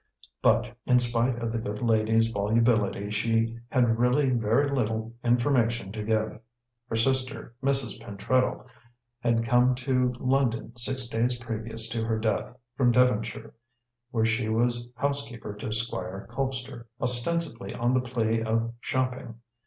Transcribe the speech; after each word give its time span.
But 0.41 0.75
in 0.87 0.97
spite 0.97 1.37
of 1.37 1.51
the 1.51 1.59
good 1.59 1.79
lady's 1.83 2.29
volubility, 2.29 3.11
she 3.11 3.59
had 3.69 3.99
really 3.99 4.31
very 4.31 4.67
little 4.75 5.13
information 5.23 5.91
to 5.91 6.01
give. 6.01 6.39
Her 6.87 6.95
sister, 6.95 7.53
Mrs. 7.61 8.01
Pentreddle, 8.01 8.65
had 9.19 9.45
come 9.45 9.75
to 9.75 10.11
London 10.19 10.75
six 10.75 11.07
days 11.07 11.37
previous 11.37 11.87
to 11.89 12.03
her 12.03 12.17
death, 12.17 12.51
from 12.75 12.91
Devonshire, 12.91 13.53
where 14.09 14.25
she 14.25 14.49
was 14.49 14.91
housekeeper 14.95 15.53
to 15.57 15.71
Squire 15.71 16.25
Colpster, 16.31 16.87
ostensibly 16.99 17.75
on 17.75 17.93
the 17.93 18.01
plea 18.01 18.41
of 18.41 18.73
shopping. 18.79 19.35